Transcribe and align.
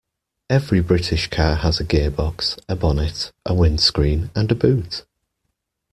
Every 0.49 0.79
British 0.79 1.27
car 1.29 1.57
has 1.57 1.79
a 1.79 1.85
gearbox, 1.85 2.57
a 2.67 2.75
bonnet, 2.75 3.31
a 3.45 3.53
windscreen, 3.53 4.31
and 4.35 4.51
a 4.51 4.55
boot 4.55 5.05